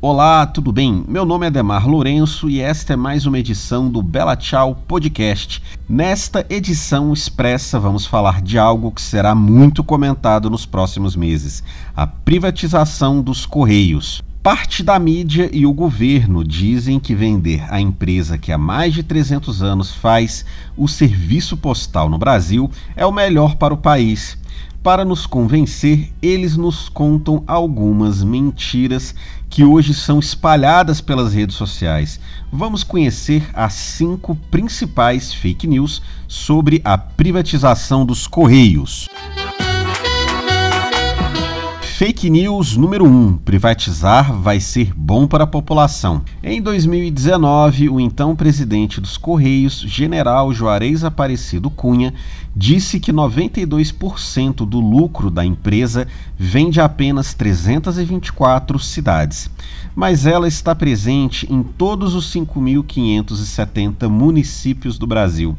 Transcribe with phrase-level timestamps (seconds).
[0.00, 1.04] Olá, tudo bem?
[1.08, 5.60] Meu nome é Demar Lourenço e esta é mais uma edição do Bela Tchau Podcast.
[5.88, 11.64] Nesta edição expressa, vamos falar de algo que será muito comentado nos próximos meses:
[11.96, 14.22] a privatização dos Correios.
[14.40, 19.02] Parte da mídia e o governo dizem que vender a empresa que há mais de
[19.02, 20.44] 300 anos faz
[20.76, 24.38] o serviço postal no Brasil é o melhor para o país.
[24.88, 29.14] Para nos convencer, eles nos contam algumas mentiras
[29.50, 32.18] que hoje são espalhadas pelas redes sociais.
[32.50, 39.10] Vamos conhecer as cinco principais fake news sobre a privatização dos Correios.
[41.98, 46.22] Fake news número 1: um, privatizar vai ser bom para a população.
[46.40, 52.14] Em 2019, o então presidente dos Correios, General Juarez Aparecido Cunha,
[52.54, 56.06] disse que 92% do lucro da empresa
[56.38, 59.50] vem de apenas 324 cidades,
[59.92, 65.56] mas ela está presente em todos os 5.570 municípios do Brasil.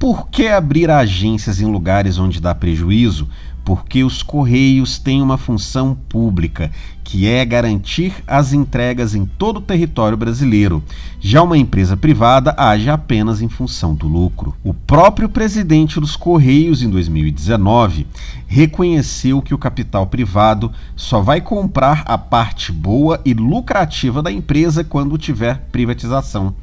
[0.00, 3.28] Por que abrir agências em lugares onde dá prejuízo?
[3.64, 6.70] Porque os Correios têm uma função pública,
[7.04, 10.82] que é garantir as entregas em todo o território brasileiro.
[11.20, 14.54] Já uma empresa privada age apenas em função do lucro.
[14.62, 18.06] O próprio presidente dos Correios, em 2019,
[18.46, 24.84] reconheceu que o capital privado só vai comprar a parte boa e lucrativa da empresa
[24.84, 26.54] quando tiver privatização.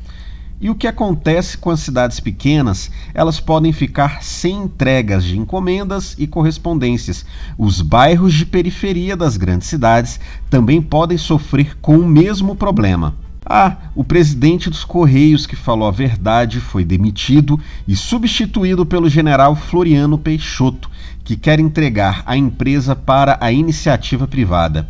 [0.60, 2.90] E o que acontece com as cidades pequenas?
[3.14, 7.24] Elas podem ficar sem entregas de encomendas e correspondências.
[7.56, 13.16] Os bairros de periferia das grandes cidades também podem sofrer com o mesmo problema.
[13.46, 19.56] Ah, o presidente dos Correios que falou a verdade foi demitido e substituído pelo general
[19.56, 20.90] Floriano Peixoto,
[21.24, 24.90] que quer entregar a empresa para a iniciativa privada.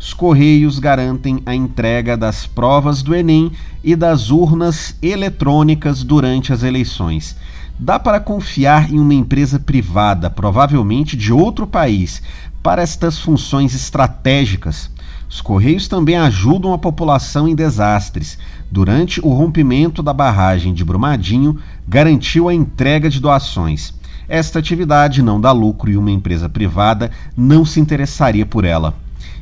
[0.00, 3.50] Os Correios garantem a entrega das provas do Enem
[3.82, 7.36] e das urnas eletrônicas durante as eleições.
[7.76, 12.22] Dá para confiar em uma empresa privada, provavelmente de outro país,
[12.62, 14.88] para estas funções estratégicas?
[15.28, 18.38] Os Correios também ajudam a população em desastres.
[18.70, 21.58] Durante o rompimento da barragem de Brumadinho,
[21.88, 23.92] garantiu a entrega de doações.
[24.28, 28.94] Esta atividade não dá lucro e uma empresa privada não se interessaria por ela.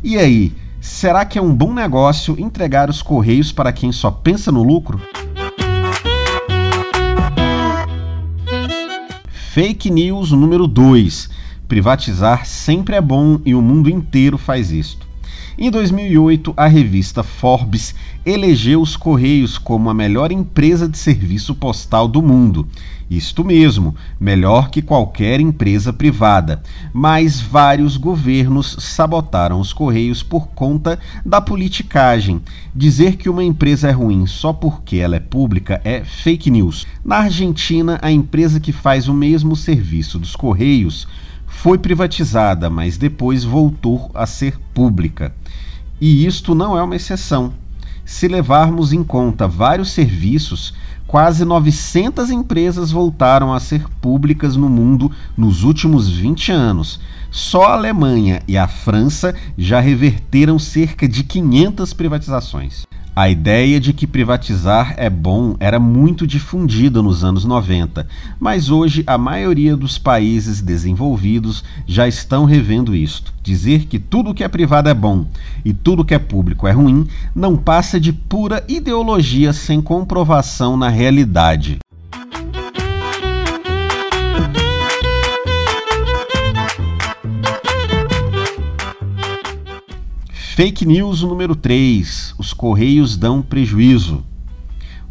[0.02, 4.52] E aí, será que é um bom negócio entregar os correios para quem só pensa
[4.52, 5.00] no lucro?
[9.52, 11.30] Fake news número 2.
[11.66, 15.06] Privatizar sempre é bom e o mundo inteiro faz isto.
[15.58, 17.94] Em 2008, a revista Forbes
[18.24, 22.68] elegeu os Correios como a melhor empresa de serviço postal do mundo.
[23.08, 26.60] Isto mesmo, melhor que qualquer empresa privada.
[26.92, 32.42] Mas vários governos sabotaram os Correios por conta da politicagem.
[32.74, 36.84] Dizer que uma empresa é ruim só porque ela é pública é fake news.
[37.04, 41.06] Na Argentina, a empresa que faz o mesmo serviço dos Correios
[41.46, 45.34] foi privatizada, mas depois voltou a ser pública.
[46.00, 47.54] E isto não é uma exceção.
[48.04, 50.74] Se levarmos em conta vários serviços,
[51.06, 57.00] quase 900 empresas voltaram a ser públicas no mundo nos últimos 20 anos.
[57.30, 62.86] Só a Alemanha e a França já reverteram cerca de 500 privatizações.
[63.18, 68.06] A ideia de que privatizar é bom era muito difundida nos anos 90,
[68.38, 73.32] mas hoje a maioria dos países desenvolvidos já estão revendo isto.
[73.42, 75.26] Dizer que tudo que é privado é bom
[75.64, 80.90] e tudo que é público é ruim não passa de pura ideologia sem comprovação na
[80.90, 81.78] realidade.
[90.56, 94.24] Fake news número 3: os Correios dão prejuízo.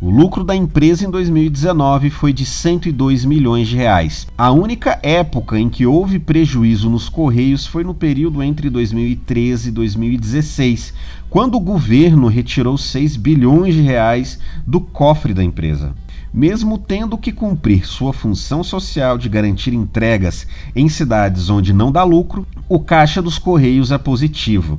[0.02, 4.28] O lucro da empresa em 2019 foi de 102 milhões de reais.
[4.36, 9.72] A única época em que houve prejuízo nos Correios foi no período entre 2013 e
[9.72, 10.96] 2016,
[11.30, 15.94] quando o governo retirou 6 bilhões de reais do cofre da empresa.
[16.36, 20.46] Mesmo tendo que cumprir sua função social de garantir entregas
[20.76, 24.78] em cidades onde não dá lucro, o caixa dos Correios é positivo.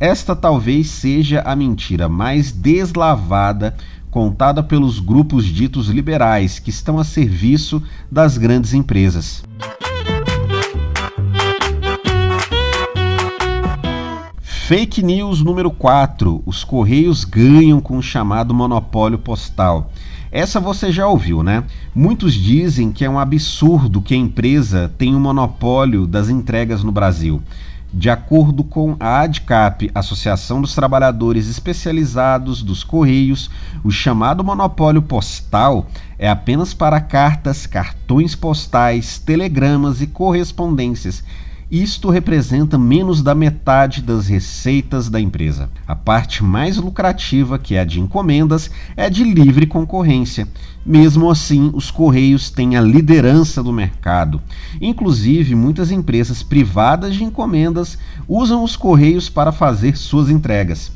[0.00, 3.76] Esta talvez seja a mentira mais deslavada
[4.10, 7.80] contada pelos grupos ditos liberais que estão a serviço
[8.10, 9.44] das grandes empresas.
[14.66, 19.92] Fake news número 4: os Correios ganham com o chamado monopólio postal.
[20.32, 21.62] Essa você já ouviu, né?
[21.94, 26.90] Muitos dizem que é um absurdo que a empresa tenha um monopólio das entregas no
[26.90, 27.40] Brasil.
[27.94, 33.48] De acordo com a ADCAP, Associação dos Trabalhadores Especializados dos Correios,
[33.84, 35.86] o chamado monopólio postal
[36.18, 41.22] é apenas para cartas, cartões postais, telegramas e correspondências
[41.70, 45.68] isto representa menos da metade das receitas da empresa.
[45.86, 50.46] A parte mais lucrativa, que é a de encomendas, é de livre concorrência.
[50.84, 54.40] Mesmo assim, os Correios têm a liderança do mercado.
[54.80, 57.98] Inclusive, muitas empresas privadas de encomendas
[58.28, 60.95] usam os Correios para fazer suas entregas.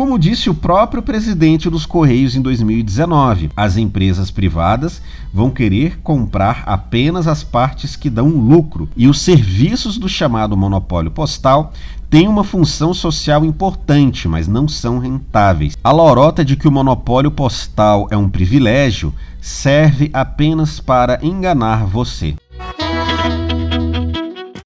[0.00, 6.62] Como disse o próprio presidente dos Correios em 2019, as empresas privadas vão querer comprar
[6.64, 11.74] apenas as partes que dão lucro e os serviços do chamado monopólio postal
[12.08, 15.76] têm uma função social importante, mas não são rentáveis.
[15.84, 22.36] A lorota de que o monopólio postal é um privilégio serve apenas para enganar você.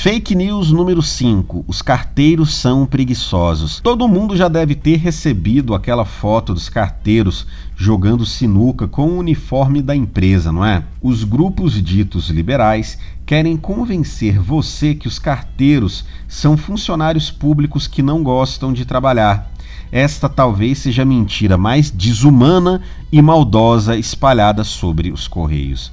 [0.04, 1.64] Fake news número 5.
[1.66, 3.80] Os carteiros são preguiçosos.
[3.80, 9.80] Todo mundo já deve ter recebido aquela foto dos carteiros jogando sinuca com o uniforme
[9.80, 10.84] da empresa, não é?
[11.00, 18.22] Os grupos ditos liberais querem convencer você que os carteiros são funcionários públicos que não
[18.22, 19.50] gostam de trabalhar.
[19.90, 25.90] Esta talvez seja a mentira mais desumana e maldosa espalhada sobre os Correios.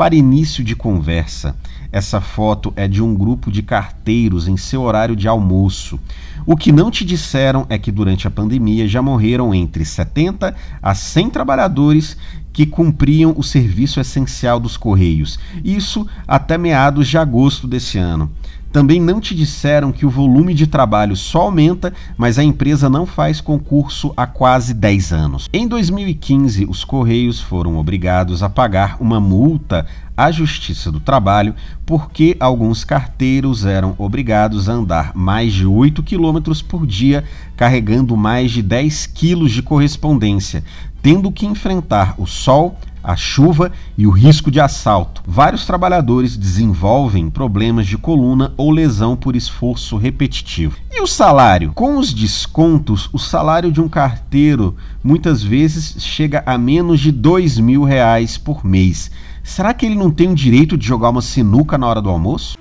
[0.00, 1.54] Para início de conversa,
[1.92, 6.00] essa foto é de um grupo de carteiros em seu horário de almoço.
[6.46, 10.94] O que não te disseram é que durante a pandemia já morreram entre 70 a
[10.94, 12.16] 100 trabalhadores
[12.50, 15.38] que cumpriam o serviço essencial dos Correios.
[15.62, 18.30] Isso até meados de agosto desse ano.
[18.72, 23.04] Também não te disseram que o volume de trabalho só aumenta, mas a empresa não
[23.04, 25.48] faz concurso há quase 10 anos.
[25.52, 29.86] Em 2015, os Correios foram obrigados a pagar uma multa
[30.16, 36.62] à Justiça do Trabalho porque alguns carteiros eram obrigados a andar mais de 8 quilômetros
[36.62, 37.24] por dia
[37.56, 40.62] carregando mais de 10 quilos de correspondência,
[41.02, 45.22] tendo que enfrentar o sol, a chuva e o risco de assalto.
[45.26, 50.76] Vários trabalhadores desenvolvem problemas de coluna ou lesão por esforço repetitivo.
[50.90, 51.72] E o salário?
[51.74, 57.58] Com os descontos, o salário de um carteiro muitas vezes chega a menos de dois
[57.58, 59.10] mil reais por mês.
[59.42, 62.56] Será que ele não tem o direito de jogar uma sinuca na hora do almoço?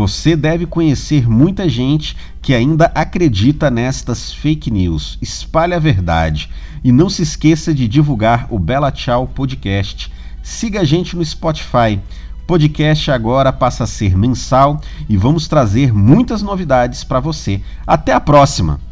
[0.00, 5.18] Você deve conhecer muita gente que ainda acredita nestas fake news.
[5.20, 6.48] Espalhe a verdade
[6.82, 10.10] e não se esqueça de divulgar o Bela Tchau Podcast.
[10.42, 12.00] Siga a gente no Spotify.
[12.46, 17.60] Podcast agora passa a ser mensal e vamos trazer muitas novidades para você.
[17.86, 18.89] Até a próxima!